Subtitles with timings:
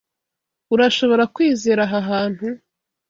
[0.73, 2.45] Urashobora kwizera aha hantu?